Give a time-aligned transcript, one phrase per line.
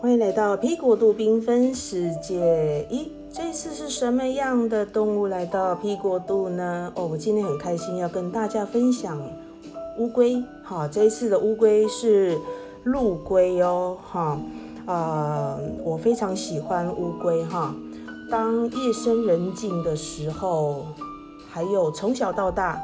[0.00, 2.86] 欢迎来到皮国度缤纷世界。
[2.88, 6.92] 咦，这次是什么样的动物来到皮国度呢？
[6.94, 9.20] 哦，我今天很开心要跟大家分享
[9.98, 10.40] 乌龟。
[10.62, 12.38] 好，这一次的乌龟是
[12.84, 13.98] 陆龟哦。
[14.08, 14.38] 哈，
[14.86, 17.74] 呃，我非常喜欢乌龟哈。
[18.30, 20.86] 当夜深人静的时候，
[21.50, 22.80] 还有从小到大，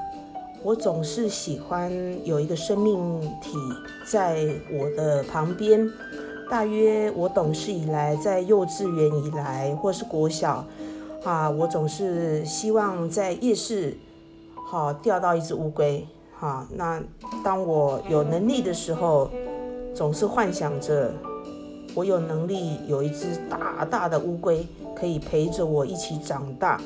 [0.64, 1.92] 我总是喜欢
[2.24, 3.56] 有一个生命体
[4.04, 5.88] 在我的旁边。
[6.50, 10.64] 大约我懂事以来，在幼稚园以来，或是国小，
[11.24, 13.96] 啊，我总是希望在夜市，
[14.54, 16.06] 好钓到一只乌龟，
[16.38, 16.66] 哈。
[16.76, 17.02] 那
[17.42, 19.30] 当我有能力的时候，
[19.94, 21.12] 总是幻想着
[21.94, 24.64] 我有能力有一只大大的乌龟
[24.94, 26.80] 可以陪着我一起长大。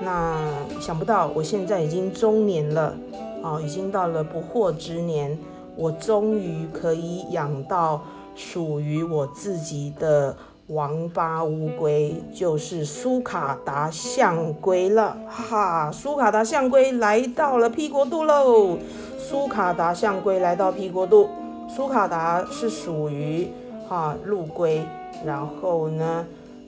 [0.00, 0.38] 那
[0.80, 2.94] 想不到我现在已经中年了，
[3.42, 5.36] 啊，已经到了不惑之年，
[5.76, 8.00] 我终于可以养到。
[8.34, 10.36] 属于我自己的
[10.68, 15.90] 王八乌龟，就是苏卡达象龟了，哈！
[15.92, 18.78] 苏卡达象龟来到了 P 国度喽。
[19.18, 21.28] 苏卡达象龟来到 P 国度，
[21.68, 23.48] 苏卡达是属于
[23.88, 24.82] 哈陆龟，
[25.24, 26.26] 然后呢，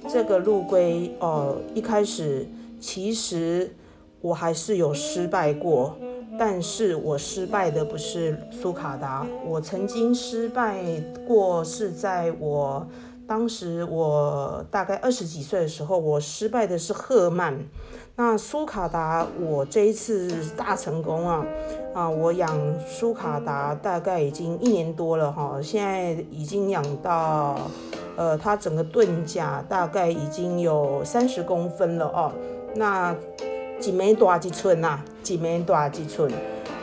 [0.09, 2.47] 这个陆龟哦，一开始
[2.81, 3.75] 其实
[4.21, 5.97] 我还是有失败过。
[6.39, 10.83] 但是我失败的不是苏卡达，我曾经失败
[11.27, 12.87] 过，是在我
[13.27, 17.59] 当时我大概二十几岁的时候，我失败的是赫曼。
[18.17, 21.45] 那苏卡达，我这一次大成功啊！
[21.93, 27.57] 啊，我养苏卡达大概已经一年多了哈，现在已经养到，
[28.17, 32.33] 呃，它整个盾甲大概已经有三十公分了哦。
[32.77, 33.17] 那
[33.85, 34.99] 几枚多几寸呐？
[35.23, 36.33] 几枚多几寸？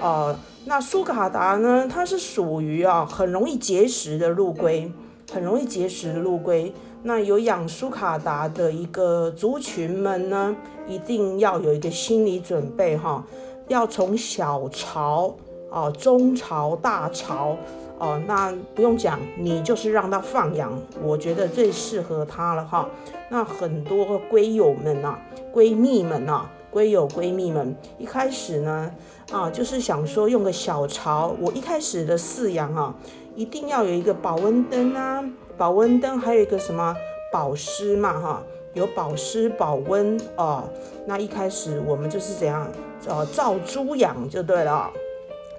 [0.04, 0.36] 哦，
[0.66, 1.90] 那苏卡达呢？
[1.92, 4.92] 它是属于啊很容易结石的陆龟，
[5.34, 6.72] 很容易结石的陆龟。
[7.02, 10.56] 那有养苏卡达的一个族群们呢，
[10.88, 13.26] 一定要有一个心理准备哈，
[13.68, 15.34] 要从小潮
[15.72, 17.58] 哦，中潮、大潮
[17.98, 22.88] 哦，那不用讲，你就是让它放养，我觉得最适合它了哈。
[23.32, 25.18] 那很多龟友们呐，
[25.52, 26.48] 闺蜜们呐。
[26.74, 28.92] 闺友闺蜜们一开始呢，
[29.32, 31.36] 啊，就是想说用个小巢。
[31.40, 32.96] 我一开始的饲养啊，
[33.36, 35.24] 一定要有一个保温灯啊，
[35.58, 36.96] 保温灯，还有一个什么
[37.32, 38.44] 保湿嘛，哈，
[38.74, 40.64] 有保湿保温哦。
[41.06, 42.66] 那一开始我们就是怎样，
[43.06, 44.90] 呃，照猪养就对了，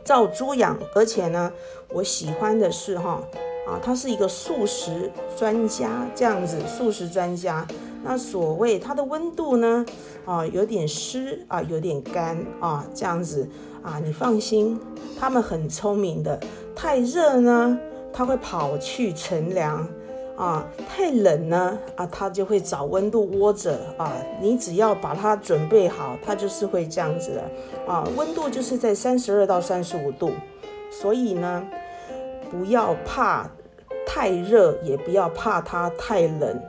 [0.03, 0.79] 照猪养。
[0.95, 1.53] 而且呢，
[1.91, 3.23] 我喜欢的是哈，
[3.69, 7.67] 啊，他是一个素食专家，这样子，素食专家。
[8.05, 9.85] 那所谓它的温度呢？
[10.25, 13.49] 啊，有点湿啊，有点干啊，这样子
[13.83, 14.79] 啊，你放心，
[15.19, 16.39] 它们很聪明的。
[16.75, 17.79] 太热呢，
[18.13, 19.87] 它会跑去乘凉
[20.37, 24.13] 啊；太冷呢，啊，它就会找温度窝着啊。
[24.41, 28.09] 你只要把它准备好，它就是会这样子的啊。
[28.17, 30.33] 温度就是在三十二到三十五度，
[30.91, 31.65] 所以呢，
[32.51, 33.49] 不要怕
[34.07, 36.61] 太热，也不要怕它太冷。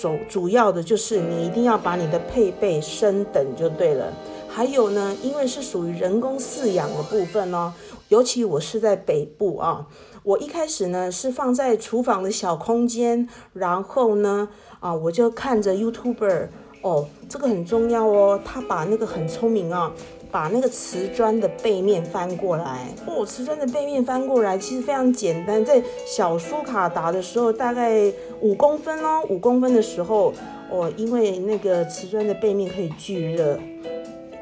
[0.00, 4.10] 主主要的就是你一定要把你的配备升等就对了。
[4.48, 7.74] 还有呢，因为是属于人工饲养的部分哦，
[8.08, 9.86] 尤其我是在北部啊，
[10.22, 14.48] 我一开始呢是放在厨房的小空间，然后呢
[14.80, 16.48] 啊，我就看着 YouTuber
[16.80, 19.92] 哦，这个很重要哦，他把那个很聪明啊。
[20.30, 30.32] 把那个瓷砖的背面翻过来哦，瓷砖的背面翻过来其实非常简单，在小苏卡达的时候大概五公分哦，五公分的时候
[30.70, 33.58] 哦，因为那个瓷砖的背面可以聚热，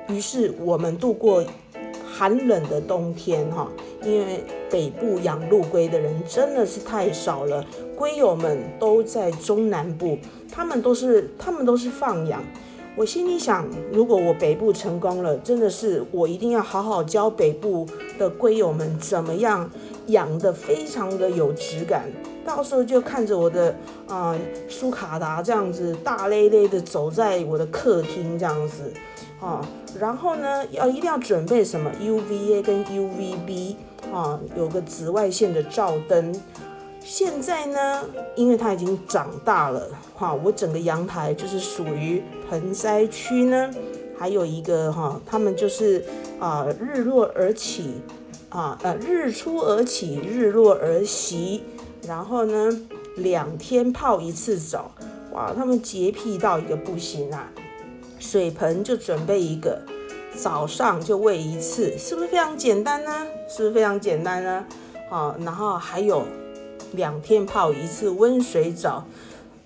[0.09, 1.43] 于是我们度过
[2.07, 3.71] 寒冷的冬天哈，
[4.05, 7.65] 因为北部养陆龟的人真的是太少了，
[7.97, 10.19] 龟友们都在中南部，
[10.53, 12.43] 他们都是他们都是放养。
[12.99, 17.87] 我心里想，如果我北部成功了，真的是我一定要好好教北部
[18.19, 19.71] 的龟友们怎么样
[20.09, 22.11] 养的非常的有质感。
[22.45, 23.73] 到时候就看着我的
[24.09, 24.37] 啊
[24.69, 28.93] 苏卡达这样子大咧咧的走在我的客厅这样子
[29.41, 29.65] 啊，
[30.01, 33.77] 然后呢要一定要准备什么 UVA 跟 UVB
[34.13, 36.35] 啊，有个紫外线的照灯。
[37.11, 38.05] 现在呢，
[38.37, 43.71] 因为它已经长大了，哈，我整个阳台就是属于盆栽区呢。
[44.19, 46.05] 还有一个哈，他们就是
[46.39, 48.03] 啊，日落而起，
[48.51, 51.63] 啊呃，日出而起，日落而息，
[52.07, 52.79] 然后呢，
[53.17, 54.91] 两天泡一次澡，
[55.33, 57.51] 哇，他们洁癖到一个不行啊。
[58.19, 59.81] 水盆就准备一个，
[60.37, 63.27] 早上就喂一次，是不是非常简单呢？
[63.49, 64.67] 是不是非常简单呢？
[65.09, 66.23] 好，然后还有。
[66.93, 69.05] 两天泡一次温水澡，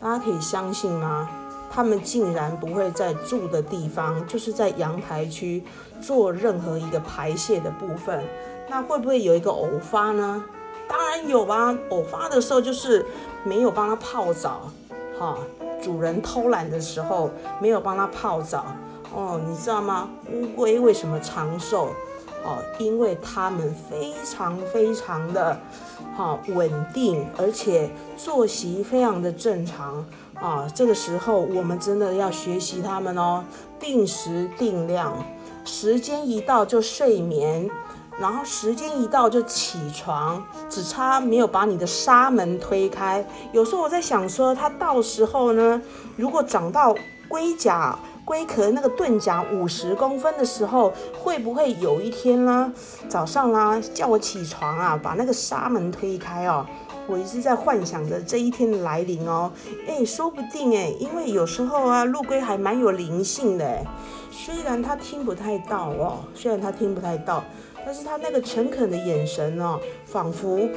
[0.01, 1.29] 大家可以相信吗？
[1.71, 5.63] 他们竟然不会在住的地方，就是在阳台区
[6.03, 8.23] 做任何一个排泄的部分，
[8.69, 10.45] 那会不会有一个偶发呢？
[10.87, 13.07] 当然有啊，偶发的时候就是
[13.45, 14.71] 没有帮他泡澡，
[15.19, 15.39] 哈，
[15.83, 18.67] 主人偷懒的时候没有帮他泡澡，
[19.15, 20.11] 哦，你知道吗？
[20.31, 21.89] 乌龟为什么长寿？
[22.45, 25.59] 哦，因为它们非常非常的，
[26.17, 30.05] 哈稳定，而且作息非常的正常。
[30.35, 33.45] 啊，这个时候我们真的要学习他们哦，
[33.79, 35.25] 定时定量，
[35.65, 37.71] 时间一到就睡眠，
[38.19, 43.25] 然后时间一到就起床，只差没有把你的纱门推开。
[43.53, 45.81] 有时候我在想说，它到时候呢，
[46.17, 46.93] 如果长到
[47.29, 52.73] 龟甲、龟壳那个盾甲五十公分的时候，会不会有一天呢，
[53.09, 56.65] 早上啦叫我起床啊，把那个纱门推开哦？
[57.09, 59.51] 我一直在幻想着这一天的来临哦，
[59.89, 63.85] 哎，说不定哎，因为有时候啊，陆龟还蛮有灵性的，
[64.31, 67.43] 虽然它听不太到哦，虽然它听不太到，
[67.85, 70.69] 但是它那个诚恳的眼神哦，仿佛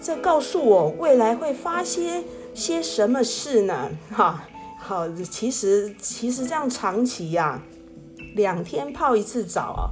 [0.00, 2.24] 在告诉我未来会发些
[2.54, 3.90] 些什么事呢？
[4.10, 4.44] 哈，
[4.88, 7.60] 好，其实其实这样长期呀，
[8.36, 9.84] 两天泡一次澡啊，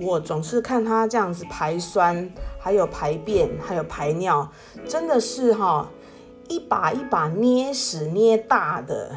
[0.00, 2.28] 我总是看他这样子排酸。
[2.58, 4.48] 还有排便，还有排尿，
[4.88, 5.88] 真的是哈
[6.48, 9.10] 一把一把捏屎捏大的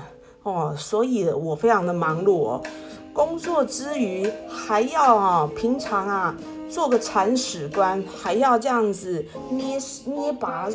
[0.43, 2.63] 哦，所以我非常的忙碌哦，
[3.11, 6.35] 工作之余还要啊，平常啊
[6.69, 10.67] 做个铲屎官，还要这样子捏捏把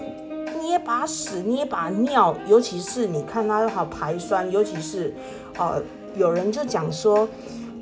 [0.61, 5.15] 捏把屎捏把尿，尤其是你看它好排酸，尤其是
[5.59, 5.83] 哦
[6.17, 7.29] 有人就讲说。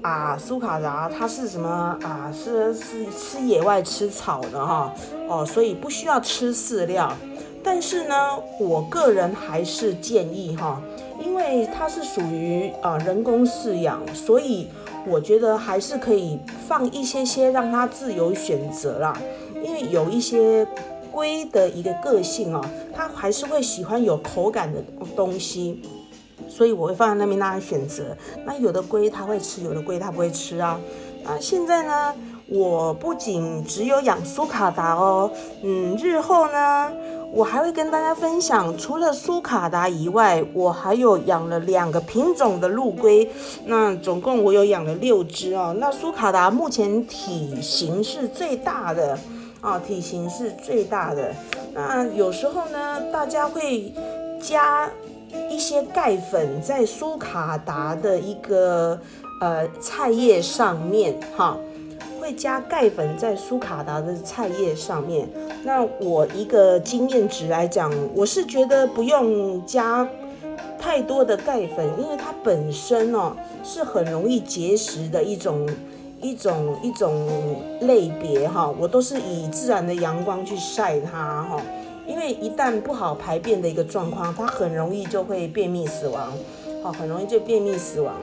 [0.01, 1.69] 啊，苏卡达它是什么
[2.05, 2.33] 啊？
[2.33, 4.95] 是是吃野外吃草的哈
[5.29, 7.13] 哦，所以不需要吃饲料。
[7.65, 8.15] 但是呢，
[8.61, 10.81] 我个人还是建议哈，
[11.21, 14.69] 因为它是属于啊人工饲养，所以
[15.05, 16.39] 我觉得还是可以
[16.69, 19.21] 放一些些让它自由选择啦。
[19.57, 20.65] 因为有一些
[21.19, 24.81] 龟的一个个性哦，它还是会喜欢有口感的
[25.17, 25.83] 东西。
[26.49, 28.17] 所以我会放在那边让他选择。
[28.47, 30.81] 那有的龟它会吃，有的龟它不会吃啊。
[31.25, 32.15] 那现在呢，
[32.47, 35.31] 我不仅只有养苏卡达哦，
[35.63, 36.91] 嗯，日后呢，
[37.33, 43.29] 我还会跟大家分享，除了苏卡达以外，我还有养了两个品种的陆龟。
[43.67, 45.77] 那总共我有养了六只哦。
[45.79, 49.19] 那苏卡达目前体型是最大的
[49.61, 51.35] 啊，体型是最大的。
[51.75, 53.93] 那有时候呢，大家会
[54.41, 54.91] 加。
[55.51, 58.99] 一些钙粉在苏卡达的一个
[59.43, 61.55] 呃菜叶上面哈，
[62.19, 65.29] 会加钙粉在苏卡达的菜叶上面。
[65.65, 70.09] 那我一个经验值来讲，我是觉得不用加
[70.79, 75.69] 太多的钙粉，因为它本身哦是很容易结石的一种
[76.21, 77.27] 一种一种
[77.83, 78.73] 类别哈。
[78.79, 81.61] 我都是以自然的阳光去晒它哈。
[82.07, 86.33] 因为一旦不好排便的一个状况，它很容易就会便秘死亡，
[86.83, 88.15] 好，很容易就便秘死亡。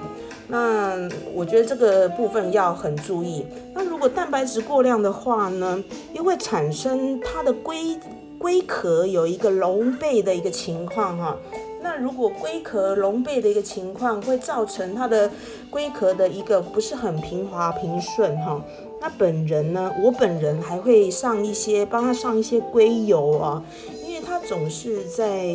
[0.47, 0.95] 那
[1.36, 3.45] 我觉得这个部分要很注意。
[3.75, 5.83] 那如果蛋白质过量的话呢，
[6.13, 7.95] 又会产生它的龟
[8.39, 11.38] 龟壳有一个隆背的一个情况哈。
[11.85, 15.30] 那如果龟壳隆背的一个情况，会造成它的
[15.69, 18.59] 龟壳的一个不是很平滑平顺哈。
[18.99, 19.94] 那本人呢？
[20.04, 23.63] 我本人还会上一些，帮他上一些龟油啊，
[24.04, 25.45] 因为他总是在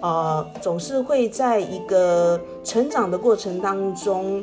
[0.00, 4.42] 呃，总是会在一个成长的过程当中，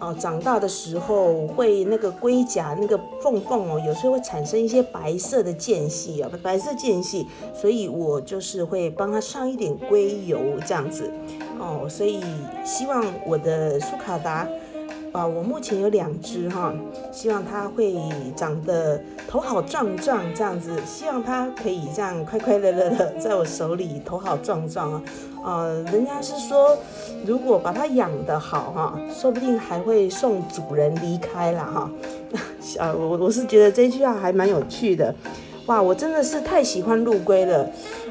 [0.00, 11.12] 哦，长大的时候会那个龟甲那个缝缝哦，有时候会产生一些白色的间隙啊，白色间隙，所以我就是会帮他上一点硅油这样子
[11.58, 12.20] 哦，所以
[12.64, 14.48] 希望我的苏卡达。
[15.12, 16.72] 啊，我目前有两只哈，
[17.10, 17.94] 希望它会
[18.36, 25.02] 长得头好壮壮这样子，希望它可以这样快快乐乐的在我手里头好壮壮啊。
[25.44, 26.76] 呃，人家是说，
[27.26, 31.90] 如果把它养得好哈，说不定还会送主人离开了哈。
[32.78, 35.12] 啊， 我我是觉得这句话还蛮有趣的。
[35.66, 37.68] 哇，我真的是太喜欢陆龟了。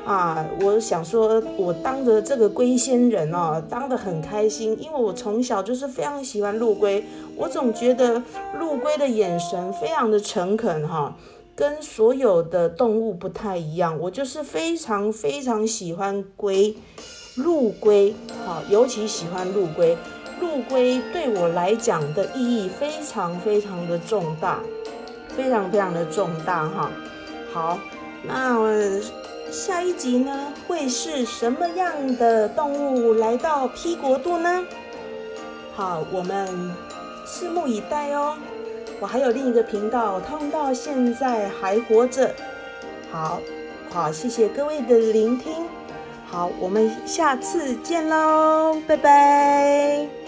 [0.09, 8.23] 啊，我想说，我当着这个龟仙人哦，当得很开心，因为我从小就是非常喜欢陆龟，我总觉得
[8.57, 11.15] 陆龟的眼神非常的诚恳哈，
[11.55, 16.75] 跟所有的动物不太一样，我就是非常非常喜欢龟，
[17.35, 19.95] 陆龟，好，尤其喜欢陆龟，
[20.41, 24.59] 陆龟对我来讲的意义非常非常的重大，
[25.37, 26.89] 非常非常的重大哈，
[27.53, 27.77] 好，
[28.27, 28.67] 那我。
[29.51, 34.63] 下一集呢会是什么样的动物来到 P 国度呢？
[35.75, 36.47] 好，我们
[37.25, 38.37] 拭目以待哦。
[38.99, 42.33] 我还有另一个频道，他们到现在还活着。
[43.11, 43.39] 好，
[43.89, 45.53] 好，谢谢各位的聆听。
[46.27, 50.18] 好，我们下次见喽，拜拜。